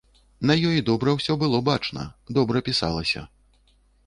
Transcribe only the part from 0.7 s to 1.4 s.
добра ўсё